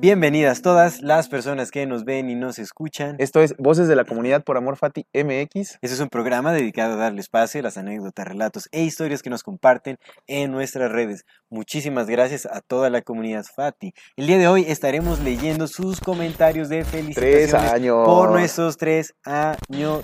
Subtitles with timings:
[0.00, 3.16] Bienvenidas todas las personas que nos ven y nos escuchan.
[3.18, 5.54] Esto es Voces de la Comunidad por Amor Fati MX.
[5.54, 9.28] Este es un programa dedicado a darle espacio a las anécdotas, relatos e historias que
[9.28, 11.26] nos comparten en nuestras redes.
[11.50, 13.92] Muchísimas gracias a toda la comunidad Fati.
[14.16, 18.06] El día de hoy estaremos leyendo sus comentarios de felicitaciones Tres años.
[18.06, 20.02] por nuestros tres años,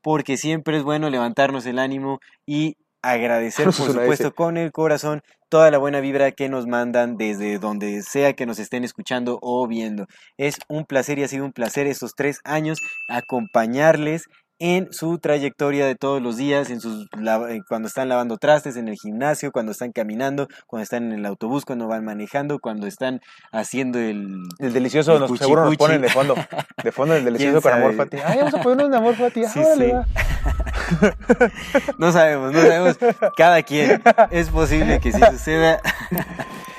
[0.00, 2.76] porque siempre es bueno levantarnos el ánimo y
[3.10, 8.02] agradecer, por supuesto, con el corazón toda la buena vibra que nos mandan desde donde
[8.02, 10.06] sea que nos estén escuchando o viendo.
[10.36, 14.24] Es un placer y ha sido un placer estos tres años acompañarles
[14.60, 17.06] en su trayectoria de todos los días, en sus
[17.48, 21.26] eh, cuando están lavando trastes, en el gimnasio, cuando están caminando, cuando están en el
[21.26, 23.20] autobús, cuando van manejando, cuando están
[23.52, 24.36] haciendo el...
[24.60, 26.34] El delicioso, El nos, cuchi seguro nos ponen de fondo.
[26.84, 27.94] De fondo el delicioso ¿Quién con Amor?
[27.96, 28.16] Fati.
[28.24, 29.44] Ay, vamos a ponernos de Amor Fati.
[29.52, 29.92] Sí, órale, sí.
[29.92, 30.04] va.
[31.98, 32.98] No sabemos, no sabemos.
[33.36, 34.02] Cada quien.
[34.30, 35.80] Es posible que sí suceda.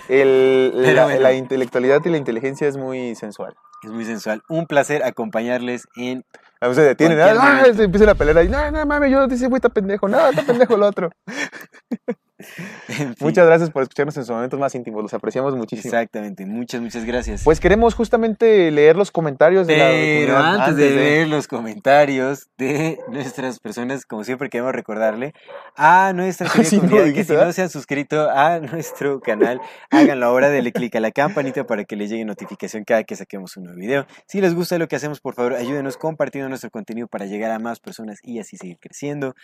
[0.08, 1.20] El- Pero la, bueno.
[1.22, 3.56] la intelectualidad y la inteligencia es muy sensual.
[3.84, 4.44] Es muy sensual.
[4.50, 6.24] Un placer acompañarles en
[6.62, 7.20] A veces se detienen.
[7.20, 8.44] Ah, se empieza la pelea.
[8.44, 10.08] Y, no, no mames, yo dice, güey, está pendejo.
[10.08, 11.12] No, está pendejo el otro.
[12.88, 13.16] en fin.
[13.20, 15.02] Muchas gracias por escucharnos en sus momentos más íntimos.
[15.02, 15.88] Los apreciamos muchísimo.
[15.88, 17.44] Exactamente, muchas, muchas gracias.
[17.44, 22.50] Pues queremos justamente leer los comentarios de la Pero comunidad antes de ver los comentarios
[22.58, 25.34] de nuestras personas, como siempre queremos recordarle
[25.76, 29.62] a nuestra Sí, no, comunidad que dijiste, si no se han suscrito a nuestro canal,
[29.90, 33.56] háganlo ahora, denle clic a la campanita para que les llegue notificación cada que saquemos
[33.58, 34.06] un nuevo video.
[34.28, 37.60] Si les gusta lo que hacemos, por favor, ayúdenos compartiendo nuestro contenido para llegar a
[37.60, 39.36] más personas y así seguir creciendo.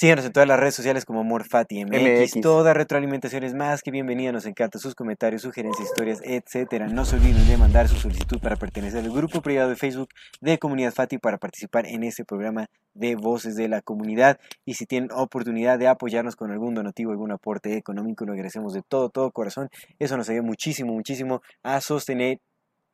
[0.00, 2.36] Síganos en todas las redes sociales como MorFati MX.
[2.36, 2.40] MX.
[2.40, 4.30] Toda retroalimentación es más que bienvenida.
[4.30, 6.86] Nos encantan sus comentarios, sugerencias, historias, etcétera.
[6.86, 10.10] No se olviden de mandar su solicitud para pertenecer al grupo privado de Facebook
[10.40, 14.38] de Comunidad Fati para participar en este programa de Voces de la Comunidad.
[14.64, 18.82] Y si tienen oportunidad de apoyarnos con algún donativo, algún aporte económico, lo agradecemos de
[18.88, 19.68] todo, todo corazón.
[19.98, 22.38] Eso nos ayuda muchísimo, muchísimo a sostener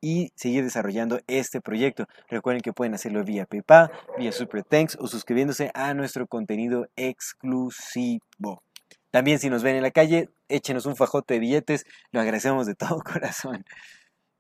[0.05, 2.07] y seguir desarrollando este proyecto.
[2.29, 8.63] Recuerden que pueden hacerlo vía PayPal, vía Super Thanks o suscribiéndose a nuestro contenido exclusivo.
[9.11, 12.75] También si nos ven en la calle, échenos un fajote de billetes, lo agradecemos de
[12.75, 13.65] todo corazón.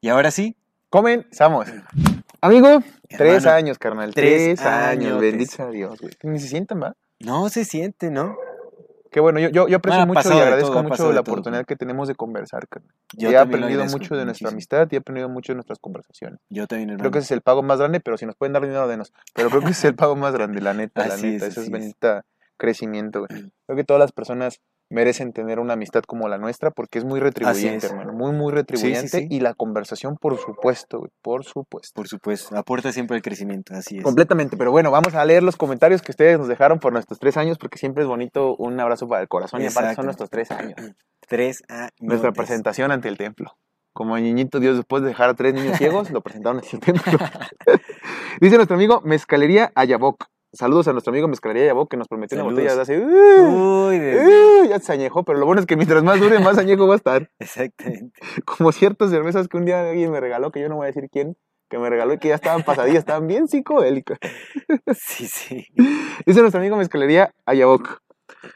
[0.02, 0.54] Y ahora sí,
[0.90, 1.66] Comenzamos.
[2.40, 4.14] Amigo, tres Hermano, años, carnal.
[4.14, 5.06] tres Tres, años.
[5.06, 5.20] añotes.
[5.32, 6.12] Bendito sea Dios, güey.
[6.22, 6.94] Ni se sientan, ¿va?
[7.18, 8.36] no se siente, ¿no?
[9.14, 12.08] Qué bueno, yo, yo, yo aprecio mucho y agradezco todo, mucho la oportunidad que tenemos
[12.08, 12.66] de conversar.
[13.12, 14.50] Yo he aprendido mucho de nuestra muchísimo.
[14.50, 16.40] amistad y he aprendido mucho de nuestras conversaciones.
[16.50, 16.98] Yo también, hermano.
[16.98, 19.12] Creo que ese es el pago más grande, pero si nos pueden dar dinero, denos.
[19.32, 21.46] Pero creo que ese es el pago más grande, la neta, la neta.
[21.46, 21.94] es, Eso es es.
[22.56, 23.52] crecimiento, güey.
[23.66, 27.20] Creo que todas las personas merecen tener una amistad como la nuestra porque es muy
[27.20, 27.92] retribuyente, es.
[27.92, 28.12] hermano.
[28.12, 29.08] Muy, muy retribuyente.
[29.08, 29.26] sí.
[29.30, 31.10] Y la conversación, por supuesto, güey.
[31.22, 31.92] Por supuesto.
[31.94, 34.02] Por supuesto, aporta siempre el crecimiento, así es.
[34.02, 37.36] Completamente, pero bueno, vamos a leer los comentarios que ustedes nos dejaron por nuestros tres
[37.36, 40.50] años, porque siempre es bonito un abrazo para el corazón y aparte son nuestros tres
[40.50, 40.74] años.
[41.26, 41.90] Tres años.
[42.00, 43.56] Nuestra presentación ante el templo.
[43.94, 47.18] Como niñito Dios, después de dejar a tres niños ciegos, lo presentaron ante el templo.
[48.42, 50.26] Dice nuestro amigo Mezcalería Ayaboc.
[50.54, 52.98] Saludos a nuestro amigo Mezcalería Ayaboc que nos prometió una botella de hace.
[53.00, 53.88] ¡Uh!
[53.88, 54.68] Uy, ¡Uh!
[54.68, 56.96] ya se añejó, pero lo bueno es que mientras más dure, más añejo va a
[56.96, 57.28] estar.
[57.40, 58.20] exactamente.
[58.44, 61.08] Como ciertas cervezas que un día alguien me regaló, que yo no voy a decir
[61.10, 61.36] quién,
[61.68, 64.18] que me regaló y que ya estaban pasadillas, estaban bien psicodélicas.
[64.96, 65.66] Sí, sí.
[66.24, 67.98] Dice nuestro amigo Mezcalería Ayaboc.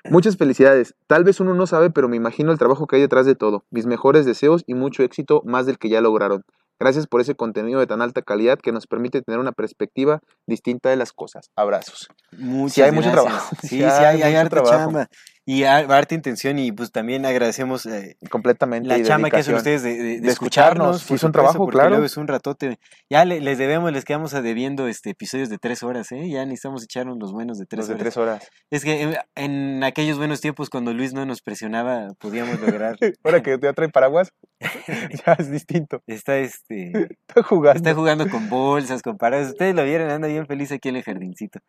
[0.05, 0.95] Muchas felicidades.
[1.09, 3.65] Tal vez uno no sabe, pero me imagino el trabajo que hay detrás de todo.
[3.71, 6.45] Mis mejores deseos y mucho éxito, más del que ya lograron.
[6.81, 10.91] Gracias por ese contenido de tan alta calidad que nos permite tener una perspectiva distinta
[10.91, 11.51] de las cosas.
[11.57, 12.09] Abrazos.
[12.33, 13.57] Muchas Sí hay mucho trabajo.
[13.63, 14.77] Sí, Sí sí, hay hay, hay mucho harta trabajo.
[14.77, 15.09] chamba.
[15.51, 18.87] Y harta intención y pues también agradecemos eh, Completamente.
[18.87, 21.11] la y chamba que hacen ustedes de, de- de De escucharnos.
[21.11, 21.89] es un trabajo, porque claro.
[21.89, 22.79] luego es un ratote.
[23.09, 26.29] Ya le- les debemos, les quedamos debiendo este episodios de tres horas, ¿eh?
[26.29, 28.03] Ya necesitamos echarnos los buenos de tres Los de horas.
[28.03, 28.51] tres horas.
[28.71, 32.99] Es que en, en aquellos buenos tiempos cuando Luis no nos presionaba podíamos lograr.
[33.25, 34.35] Ahora que ya trae paraguas,
[35.27, 36.03] ya es distinto.
[36.07, 36.93] Está este
[37.27, 37.79] Está jugando.
[37.79, 39.49] está jugando con bolsas, con paradas.
[39.49, 41.61] Ustedes lo vieron, anda bien feliz aquí en el jardincito.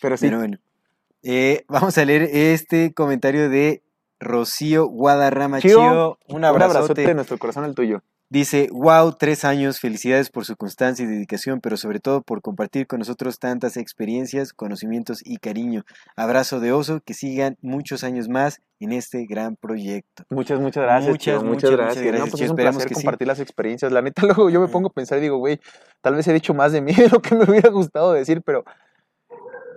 [0.00, 0.26] Pero sí.
[0.26, 0.58] Pero bueno.
[1.22, 3.82] Eh, vamos a leer este comentario de
[4.18, 6.18] Rocío Guadarrama Chío, Chío.
[6.28, 6.76] Un un abrazote.
[6.78, 8.02] abrazote de nuestro corazón al tuyo.
[8.32, 12.86] Dice, wow, tres años, felicidades por su constancia y dedicación, pero sobre todo por compartir
[12.86, 15.84] con nosotros tantas experiencias, conocimientos y cariño.
[16.14, 20.22] Abrazo de oso, que sigan muchos años más en este gran proyecto.
[20.30, 21.10] Muchas, muchas gracias.
[21.10, 22.04] Muchas, muchas, muchas, muchas gracias.
[22.04, 23.02] gracias, No, pues es un esperamos placer que sí.
[23.02, 23.90] compartir las experiencias.
[23.90, 25.58] La neta, luego yo me pongo a pensar y digo, güey,
[26.00, 28.64] tal vez he dicho más de mí de lo que me hubiera gustado decir, pero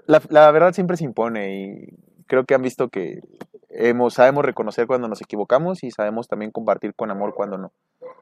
[0.08, 1.98] la, la verdad siempre se impone y
[2.28, 3.20] creo que han visto que
[3.70, 7.72] hemos, sabemos reconocer cuando nos equivocamos y sabemos también compartir con amor cuando no.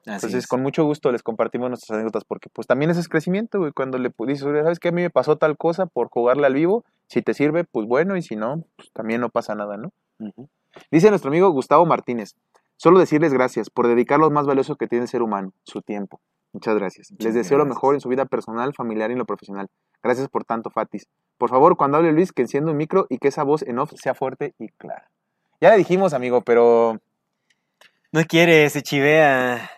[0.06, 0.48] Así Entonces, es.
[0.48, 3.72] con mucho gusto les compartimos nuestras anécdotas porque pues también eso es crecimiento, güey.
[3.72, 4.90] Cuando le dices, "Oye, ¿sabes qué?
[4.90, 6.84] A mí me pasó tal cosa por jugarle al vivo.
[7.08, 9.92] Si te sirve, pues bueno, y si no, pues también no pasa nada, ¿no?
[10.90, 12.36] Dice nuestro amigo Gustavo Martínez,
[12.78, 16.22] solo decirles gracias por dedicar lo más valioso que tiene el ser humano, su tiempo.
[16.54, 17.12] Muchas gracias.
[17.12, 19.68] Muchas Les deseo lo mejor en su vida personal, familiar y en lo profesional.
[20.04, 21.08] Gracias por tanto, Fatis.
[21.38, 23.94] Por favor, cuando hable Luis, que encienda un micro y que esa voz en off
[23.96, 25.10] sea fuerte y clara.
[25.60, 27.00] Ya le dijimos, amigo, pero
[28.12, 29.70] No quiere, se chivea.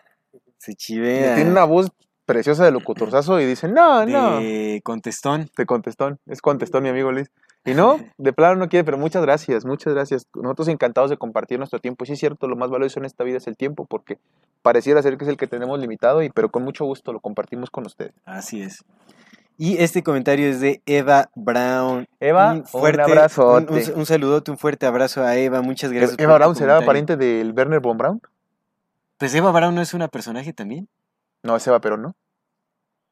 [0.57, 1.35] Se chivea.
[1.35, 1.91] tiene una voz
[2.25, 4.39] preciosa de locutorzazo y dice, no, no.
[4.39, 5.49] de contestón.
[5.55, 7.29] Te contestón, es contestón mi amigo Luis.
[7.65, 10.27] Y no, de plano no quiere, pero muchas gracias, muchas gracias.
[10.35, 12.03] Nosotros encantados de compartir nuestro tiempo.
[12.03, 14.17] Y sí es cierto, lo más valioso en esta vida es el tiempo, porque
[14.61, 17.69] pareciera ser que es el que tenemos limitado, y pero con mucho gusto lo compartimos
[17.69, 18.13] con ustedes.
[18.25, 18.83] Así es.
[19.57, 22.07] Y este comentario es de Eva Brown.
[22.19, 23.03] Eva, un un fuerte.
[23.37, 25.61] Un, un- un saludote, un fuerte abrazo a Eva.
[25.61, 26.19] Muchas gracias.
[26.19, 28.21] Eva por Brown será pariente del Werner von Braun?
[29.17, 30.89] Pues Eva Brown no es una personaje también.
[31.43, 32.15] No, es Eva, pero no.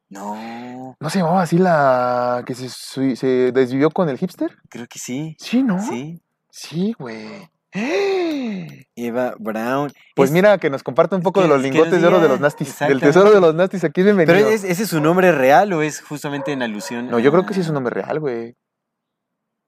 [0.10, 2.68] No, ¿No se llamaba así la que se,
[3.16, 4.58] se desvivió con el hipster?
[4.70, 5.38] creo que sí.
[5.40, 5.80] Sí, ¿no?
[5.82, 7.50] Sí, Sí, güey.
[8.96, 9.92] Eva Brown.
[10.16, 12.40] Pues Es- mira, que nos comparte un poco de los lingotes de oro de los
[12.40, 12.78] nastis.
[12.80, 14.36] Del tesoro de los nastis, aquí bienvenido.
[14.36, 17.10] Pero es- ese es su nombre real o es justamente en alusión.
[17.10, 18.56] No, yo creo que sí es un nombre real, güey.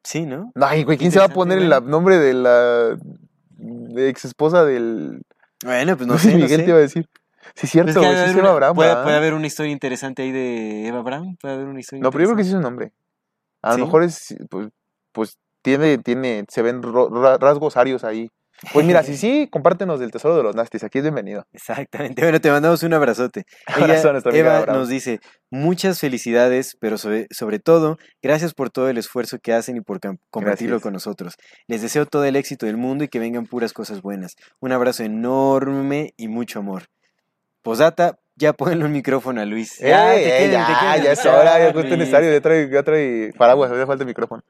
[0.04, 0.52] Sí, ¿no?
[0.56, 1.82] Ay, güey, ¿quién se va a poner el güey.
[1.90, 2.98] nombre de la
[3.58, 5.22] de ex esposa del.
[5.64, 6.32] Bueno, pues no Luis sé.
[6.34, 6.64] no Miguel sé.
[6.64, 7.06] te iba a decir.
[7.06, 8.76] Sí, Pues cierto, es que se llama una- Abraham.
[8.76, 11.38] puede, puede haber una historia interesante ahí de Eva Brown.
[11.38, 12.92] Puede haber una historia No, pero yo creo que sí es un nombre.
[13.62, 14.36] A lo mejor es.
[14.50, 14.68] Pues,
[15.14, 16.46] pues tiene, tiene.
[16.50, 18.30] Se ven rasgos arios ahí.
[18.72, 20.84] Pues mira, si sí, compártenos del tesoro de los nastis.
[20.84, 21.46] Aquí es bienvenido.
[21.52, 22.22] Exactamente.
[22.22, 23.46] Bueno, te mandamos un abrazote.
[23.68, 25.20] Abrazo Ella- Eva nos dice,
[25.50, 30.00] muchas felicidades, pero sobre, sobre todo, gracias por todo el esfuerzo que hacen y por
[30.30, 30.82] compartirlo Gracias.
[30.84, 31.34] con nosotros.
[31.68, 34.36] Les deseo todo el éxito del mundo y que vengan puras cosas buenas.
[34.62, 36.84] Un abrazo enorme y mucho amor.
[37.64, 39.78] Posdata, ya ponle un micrófono a Luis.
[39.80, 42.84] Ya, ¡Ey, te ey, te ya, ya es hora, ya justo necesario, ya trae, ya
[42.84, 44.44] trae paraguas, ya falta el micrófono.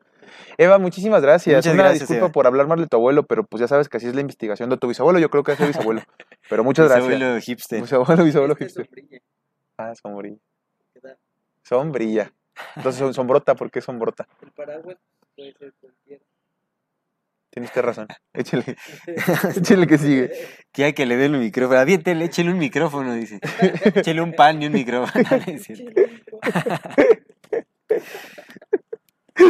[0.57, 1.57] Eva, muchísimas gracias.
[1.57, 2.31] Muchas Una gracias, disculpa Eva.
[2.31, 4.69] por hablar mal de tu abuelo, pero pues ya sabes que así es la investigación
[4.69, 5.19] de tu bisabuelo.
[5.19, 6.01] Yo creo que es el bisabuelo.
[6.50, 7.06] Pero muchas gracias.
[7.06, 7.81] abuelo hipster.
[7.81, 8.89] Bisabuelo, bisabuelo hipster.
[9.78, 10.37] Ah, sombrilla.
[11.63, 12.33] Sombrilla.
[12.75, 14.28] Entonces son sombrota, ¿por qué sombrota?
[14.42, 14.97] El paraguas
[15.35, 16.21] puede ser cualquier.
[17.49, 18.07] Tienes usted razón.
[18.33, 18.75] Échale.
[19.56, 20.31] Échale que sigue.
[20.71, 21.80] Que hay que le den un micrófono.
[21.80, 23.40] Aviéntele, échele un micrófono, dice.
[23.95, 25.23] échele un pan y un micrófono.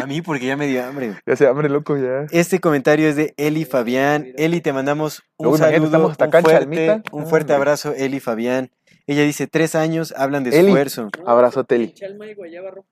[0.01, 1.13] A mí, porque ya me dio hambre.
[1.25, 2.25] Ya se hambre loco ya.
[2.31, 4.27] Este comentario es de Eli Fabián.
[4.37, 8.19] Eli, te mandamos un Uy, saludo, estamos hasta un en fuerte, un fuerte abrazo, Eli
[8.19, 8.71] Fabián.
[9.05, 10.67] Ella dice, tres años, hablan de Eli.
[10.69, 11.09] esfuerzo.
[11.25, 11.91] Abrazo, Teli.
[11.93, 12.87] Chalma y guayaba roja.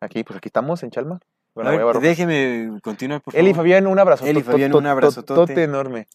[0.00, 1.18] Aquí, pues aquí estamos en Chalma.
[1.54, 3.44] Bueno, A ver, déjeme continuar, por favor.
[3.44, 4.24] Eli Fabián, un abrazo.
[4.24, 5.54] Eli Fabián, un abrazotote.
[5.54, 6.06] tote enorme.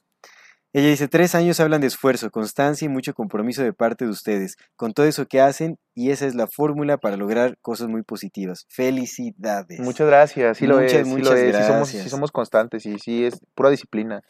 [0.75, 4.57] Ella dice, tres años hablan de esfuerzo, constancia y mucho compromiso de parte de ustedes,
[4.75, 8.65] con todo eso que hacen, y esa es la fórmula para lograr cosas muy positivas.
[8.69, 9.79] Felicidades.
[9.79, 12.09] Muchas gracias, sí lo Muchas, es, sí muchas lo es, sí somos, sí gracias.
[12.11, 14.23] somos constantes y sí es pura disciplina.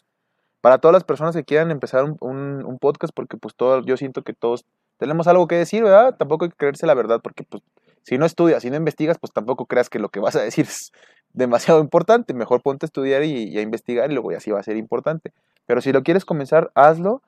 [0.60, 3.96] Para todas las personas que quieran empezar un, un- un podcast, porque pues todo, yo
[3.96, 4.66] siento que todos
[4.98, 6.16] tenemos algo que decir, ¿verdad?
[6.18, 7.64] Tampoco hay que creerse la verdad, porque pues
[8.04, 10.66] si no estudias, si no investigas, pues tampoco creas que lo que vas a decir
[10.70, 10.92] es
[11.32, 12.34] demasiado importante.
[12.34, 14.76] Mejor ponte a estudiar y, y a investigar y luego ya sí va a ser
[14.78, 15.32] importante.
[15.66, 17.22] Pero si lo quieres comenzar, hazlo.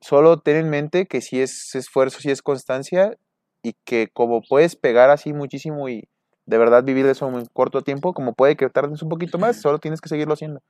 [0.00, 3.16] Solo ten en mente que si es esfuerzo, si es constancia
[3.64, 6.04] y que como puedes pegar así muchísimo y
[6.46, 9.60] de verdad vivir eso en un corto tiempo, como puede que tardes un poquito más,
[9.60, 10.60] solo tienes que seguirlo haciendo.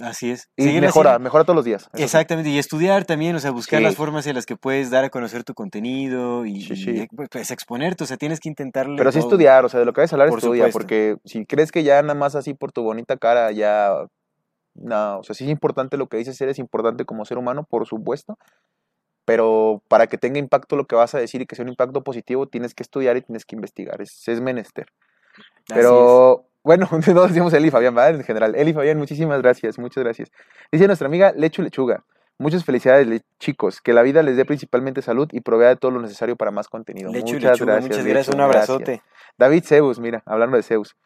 [0.00, 0.48] Así es.
[0.56, 1.24] Y Seguirlo mejora, haciendo.
[1.24, 1.86] mejora todos los días.
[1.94, 2.02] sí.
[2.02, 3.84] Exactamente, y estudiar también, o sea, buscar Sí.
[3.84, 7.08] las formas en las que puedes dar a conocer tu contenido y, Sí, y, eh,
[7.30, 9.28] pues exponerte, o sea, tienes que intentarle Pero sí todo.
[9.28, 10.78] estudiar, o sea, de lo que vayas a hablar, Por estudia, supuesto.
[10.78, 13.92] porque si crees que ya nada más así por tu bonita cara, ya.
[14.74, 17.86] No, o sea, sí es importante lo que dices, eres importante como ser humano, por
[17.86, 18.38] supuesto.
[19.24, 22.02] Pero para que tenga impacto lo que vas a decir y que sea un impacto
[22.02, 24.00] positivo, tienes que estudiar y tienes que investigar.
[24.02, 24.86] Es, es menester.
[25.68, 28.16] Pero bueno, no decimos Eli Fabián, ¿verdad?
[28.16, 28.54] En general.
[28.54, 30.30] Eli Fabián, muchísimas gracias, muchas gracias.
[30.70, 32.04] Dice nuestra amiga Lechu Lechuga.
[32.38, 33.80] Muchas felicidades, chicos.
[33.80, 36.68] Que la vida les dé principalmente salud y provea de todo lo necesario para más
[36.68, 37.10] contenido.
[37.10, 37.16] es.
[37.16, 37.90] Lechu, muchas lechuga, gracias.
[37.90, 38.70] muchas gracias, un gracias.
[38.70, 39.02] abrazote.
[39.38, 40.96] David Zeus, mira, hablando de Zeus.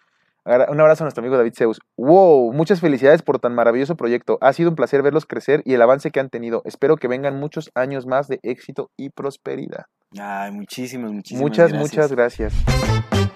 [0.46, 1.80] Un abrazo a nuestro amigo David Zeus.
[1.96, 2.52] ¡Wow!
[2.52, 4.38] Muchas felicidades por tan maravilloso proyecto.
[4.40, 6.62] Ha sido un placer verlos crecer y el avance que han tenido.
[6.64, 9.86] Espero que vengan muchos años más de éxito y prosperidad.
[10.16, 11.92] Ay, muchísimas, muchísimas muchas, gracias.
[11.92, 13.35] muchas gracias.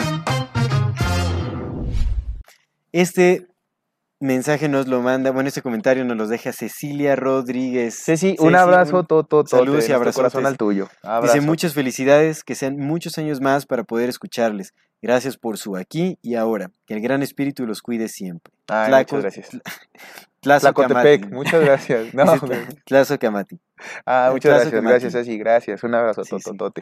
[2.91, 3.47] Este
[4.19, 7.95] mensaje nos lo manda, bueno, este comentario nos lo deja Cecilia Rodríguez.
[7.95, 10.15] Ceci, Ceci, un abrazo, todo, todo, saludos y abrazotes.
[10.15, 10.85] corazón al tuyo.
[10.85, 11.41] Dice Abrazo.
[11.41, 14.73] muchas felicidades, que sean muchos años más para poder escucharles.
[15.01, 16.71] Gracias por su aquí y ahora.
[16.85, 18.53] Que el gran espíritu los cuide siempre.
[18.67, 19.49] Ay, muchas gracias.
[20.41, 21.25] Tlazocamati.
[21.31, 22.13] Muchas gracias.
[22.13, 22.25] No,
[22.85, 23.59] Tlazocamati.
[24.05, 25.83] ah, muchas gracias, gracias, Ceci, gracias.
[25.83, 26.81] Un abrazo, tototote.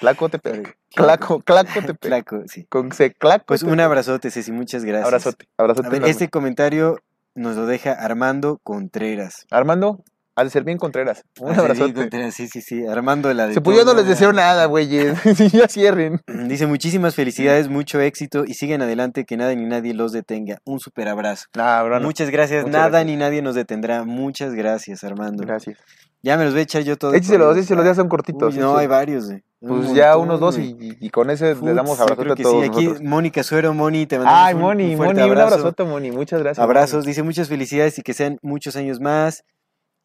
[0.00, 0.76] Tlacotepec.
[0.94, 1.40] Claco.
[1.40, 1.98] Claco, Clacotepec.
[2.00, 2.64] Claco, sí.
[2.68, 3.44] Con C, Claco.
[3.46, 5.06] Pues un abrazote, Ceci, muchas gracias.
[5.06, 5.88] Abrazote, abrazote.
[5.88, 6.98] A ver, este comentario
[7.34, 9.46] nos lo deja Armando Contreras.
[9.50, 10.04] Armando,
[10.40, 11.24] al ser bien Contreras.
[11.38, 12.86] Un Ah, sí, Sí, sí, sí.
[12.86, 13.94] Armando la de Se yo no todo.
[13.96, 15.18] les deseo nada, güeyes.
[15.52, 16.20] Ya cierren.
[16.48, 20.58] Dice muchísimas felicidades, mucho éxito y siguen adelante, que nada ni nadie los detenga.
[20.64, 21.46] Un super abrazo.
[21.58, 22.06] Ah, bro, no.
[22.06, 23.06] Muchas gracias, Muchas nada gracias.
[23.06, 24.04] ni nadie nos detendrá.
[24.04, 25.44] Muchas gracias, Armando.
[25.44, 25.78] Gracias.
[26.22, 27.14] Ya me los voy a echar yo todos.
[27.14, 28.54] Écheselos, écheselos, ya son cortitos.
[28.54, 29.26] Uy, no, hay varios.
[29.26, 29.42] güey.
[29.62, 32.62] Un Pues ya montón, unos dos y, con ese Futs, le damos abrazote a todos
[32.64, 32.68] sí.
[32.70, 33.02] Aquí nosotros.
[33.08, 35.54] Mónica Suero, Moni, te mandamos Ay, un, Moni, un fuerte Moni, un abrazo.
[35.56, 36.10] abrazote, Moni.
[36.12, 36.62] Muchas gracias.
[36.62, 39.44] Abrazos, dice muchas felicidades y que sean muchos años más.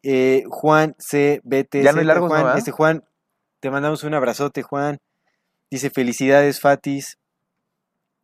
[0.02, 1.82] Eh, Juan CBT.
[1.82, 3.04] Ya no hay largos, ¿no, Juan, este Juan,
[3.60, 4.98] te mandamos un abrazote, Juan.
[5.70, 7.18] Dice felicidades, Fatis.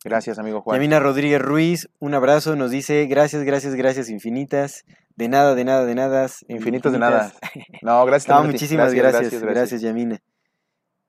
[0.04, 0.76] Gracias, amigo Juan.
[0.76, 4.84] Yamina Rodríguez Ruiz, un abrazo, nos dice gracias, gracias, gracias infinitas.
[5.14, 6.26] De nada, de nada, de nada.
[6.48, 7.32] Infinitos de nada.
[7.82, 8.28] No, gracias.
[8.28, 8.62] No, también a ti.
[8.62, 10.20] muchísimas gracias, gracias, Yamina.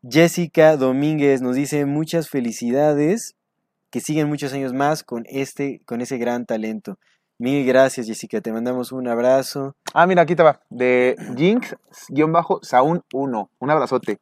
[0.08, 3.36] Jessica Domínguez nos dice muchas felicidades,
[3.89, 7.00] que siguen muchos años más con este, con ese gran talento.
[7.40, 9.75] Mil gracias, Jessica, te mandamos un abrazo.
[9.94, 10.60] Ah, mira, aquí te va.
[10.70, 13.50] De Jinx-Saun1.
[13.60, 14.20] Un abrazote.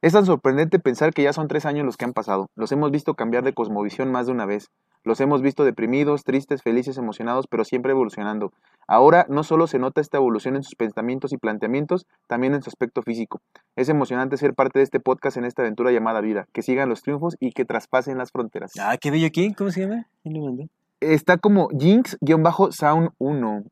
[0.00, 2.48] Es tan sorprendente pensar que ya son tres años los que han pasado.
[2.56, 4.70] Los hemos visto cambiar de cosmovisión más de una vez.
[5.02, 8.52] Los hemos visto deprimidos, tristes, felices, emocionados, pero siempre evolucionando.
[8.86, 12.70] Ahora no solo se nota esta evolución en sus pensamientos y planteamientos, también en su
[12.70, 13.42] aspecto físico.
[13.76, 16.46] Es emocionante ser parte de este podcast en esta aventura llamada vida.
[16.52, 18.72] Que sigan los triunfos y que traspasen las fronteras.
[18.80, 19.52] Ah, qué bello, ¿quién?
[19.52, 20.06] ¿Cómo se llama?
[20.22, 20.64] ¿Quién lo mandó?
[21.12, 23.64] Está como Jinx-Sound1.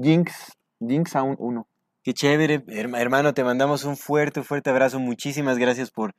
[0.00, 1.64] Jinx, Jinx-Sound1.
[2.02, 4.98] Qué chévere, herma- hermano, te mandamos un fuerte, fuerte abrazo.
[5.00, 6.14] Muchísimas gracias por,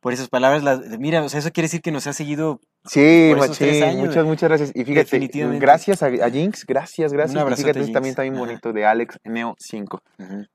[0.00, 0.62] por esas palabras.
[0.62, 3.80] Las- mira, o sea, eso quiere decir que nos ha seguido Sí, Por esos tres
[3.80, 4.70] machín, años, muchas, muchas gracias.
[4.72, 7.32] Y fíjate, gracias a, a Jinx, gracias, gracias.
[7.34, 7.92] Un Y abrazote, fíjate, Jinx.
[7.92, 10.00] también está bien bonito, de Alex Neo 5.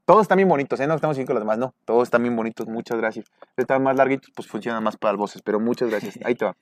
[0.05, 0.87] Todos están bien bonitos, ¿eh?
[0.87, 1.73] No estamos que los demás no.
[1.83, 3.25] Todos están bien bonitos, muchas gracias.
[3.57, 6.17] Están más larguitos, pues funcionan más para las voces, pero muchas gracias.
[6.25, 6.55] Ahí te va.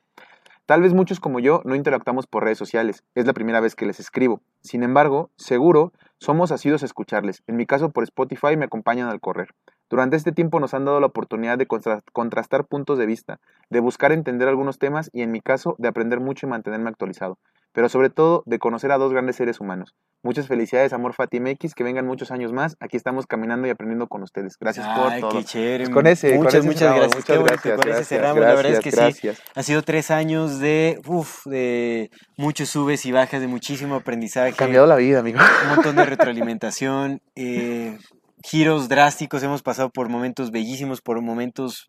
[0.70, 3.04] Tal vez muchos como yo no interactuamos por redes sociales.
[3.16, 4.44] Es la primera vez que les escribo.
[4.62, 7.42] Sin embargo, seguro somos asiduos a escucharles.
[7.48, 9.56] En mi caso, por Spotify me acompañan al correr.
[9.90, 13.40] Durante este tiempo nos han dado la oportunidad de contra- contrastar puntos de vista,
[13.72, 17.40] de buscar entender algunos temas y en mi caso de aprender mucho y mantenerme actualizado,
[17.80, 19.96] pero sobre todo de conocer a dos grandes seres humanos.
[20.22, 22.76] Muchas felicidades, Amor Fatima X, que vengan muchos años más.
[22.82, 24.58] Aquí estamos caminando y aprendiendo con ustedes.
[24.60, 25.32] Gracias por Ay, todo.
[25.32, 25.86] qué chévere.
[25.86, 27.24] Pues con ese, con muchas, ese muchas cerramos, gracias.
[27.24, 28.40] Qué muchas bonito, gracias, con ese gracias, cerramos.
[28.42, 29.28] la verdad es que gracias, sí.
[29.28, 29.48] gracias.
[29.56, 34.50] Ha sido tres años de, uf, de muchos subes y bajas, de muchísimo aprendizaje.
[34.50, 35.40] Ha cambiado la vida, amigo.
[35.64, 37.98] un montón de retroalimentación, eh,
[38.44, 41.88] giros drásticos, hemos pasado por momentos bellísimos, por momentos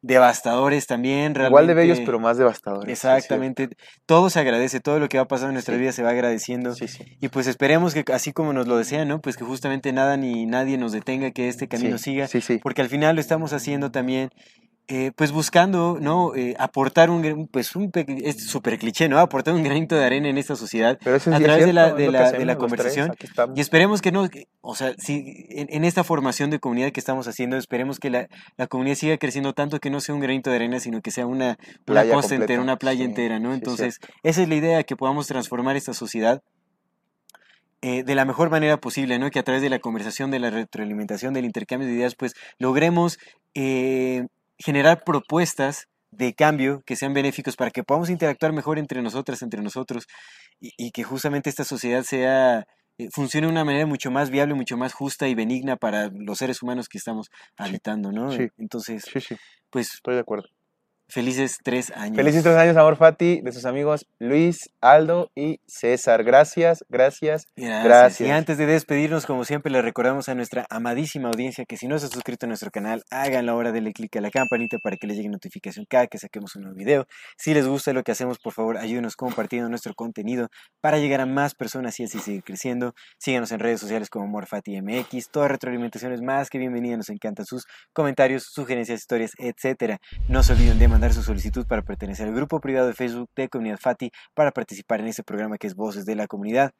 [0.00, 1.34] devastadores también.
[1.40, 2.90] Igual de bellos, realmente- pero más devastadores.
[2.92, 3.68] Exactamente,
[4.06, 5.80] todo se agradece, todo lo que va pasando en nuestra Sí.
[5.80, 6.74] vida se va agradeciendo.
[6.74, 7.04] Sí, sí.
[7.20, 9.20] Y pues esperemos que así como nos lo desean, ¿no?
[9.20, 12.58] Pues que justamente nada ni nadie nos detenga, que este camino siga, Sí, sí.
[12.62, 14.30] porque al final lo estamos haciendo también
[14.90, 16.34] eh, pues buscando, ¿no?
[16.34, 19.18] Eh, aportar un, gran- pues un, es súper cliché, ¿no?
[19.18, 21.72] Aportar un granito de arena en esta sociedad Pero eso a sí es través de
[21.74, 23.54] la, cierto, de la, de hacemos la los tres, conversación.
[23.54, 27.00] Y esperemos que no, que- o sea, si en, en esta formación de comunidad que
[27.00, 30.48] estamos haciendo, esperemos que la, la comunidad siga creciendo tanto que no sea un granito
[30.48, 33.50] de arena, sino que sea una, una costa entera, completa, una playa sí, entera, ¿no?
[33.50, 36.42] sí, Entonces, esa es la idea, que podamos transformar esta sociedad
[37.80, 39.30] eh, de la mejor manera posible, ¿no?
[39.30, 43.18] Que a través de la conversación, de la retroalimentación, del intercambio de ideas, pues logremos
[43.54, 44.26] eh,
[44.58, 49.62] generar propuestas de cambio que sean benéficos para que podamos interactuar mejor entre nosotras, entre
[49.62, 50.06] nosotros,
[50.60, 52.64] y, y que justamente esta sociedad sea
[52.98, 56.38] eh, funcione de una manera mucho más viable, mucho más justa y benigna para los
[56.38, 58.30] seres humanos que estamos habitando, ¿no?
[58.32, 58.48] sí.
[58.58, 59.36] Entonces, Sí, sí,
[59.70, 60.48] pues estoy de acuerdo.
[61.08, 62.16] Felices tres años.
[62.16, 66.24] Felices tres años, Amor Fati, de sus amigos Luis, Aldo y César.
[66.24, 67.46] Gracias, gracias.
[67.56, 67.84] Gracias.
[67.84, 68.28] Gracias.
[68.28, 71.98] Y antes de despedirnos, como siempre, le recordamos a nuestra amadísima audiencia que si no
[71.98, 75.06] se ha suscrito a nuestro canal, háganlo ahora, denle clic a la campanita para que
[75.06, 77.06] les llegue notificación cada que saquemos un nuevo video.
[77.36, 80.48] Si les gusta lo que hacemos, por favor, ayúdenos compartiendo nuestro contenido
[80.80, 82.94] para llegar a más personas y así seguir creciendo.
[83.18, 85.30] Síganos en redes sociales como MorfatiMX.
[85.30, 86.96] Toda retroalimentación es más que bienvenida.
[86.96, 89.98] Nos encantan sus comentarios, sugerencias, historias, etcétera.
[90.28, 93.48] No se olviden de mandar su solicitud para pertenecer al grupo privado de Facebook de
[93.48, 96.72] Comunidad Fati para participar en este programa que es Voces de la Comunidad.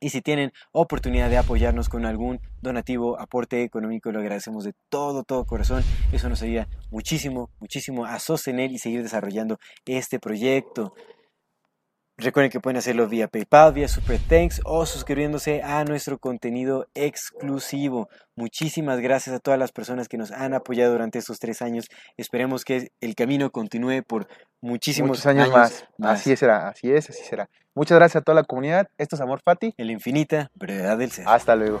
[0.00, 5.24] Y si tienen oportunidad de apoyarnos con algún donativo, aporte económico, lo agradecemos de todo,
[5.24, 5.82] todo corazón.
[6.12, 10.92] Eso nos ayuda muchísimo, muchísimo a sostener y seguir desarrollando este proyecto.
[12.18, 18.08] Recuerden que pueden hacerlo vía PayPal, vía Super Thanks o suscribiéndose a nuestro contenido exclusivo.
[18.36, 21.86] Muchísimas gracias a todas las personas que nos han apoyado durante estos tres años.
[22.16, 24.28] Esperemos que el camino continúe por
[24.60, 25.84] muchísimos Muchos años, más.
[26.02, 27.48] Así será, así es, así será.
[27.74, 28.88] Muchas gracias a toda la comunidad.
[28.98, 29.74] Esto es Amor Fati.
[29.78, 31.26] En la infinita brevedad del ser.
[31.26, 31.80] Hasta luego.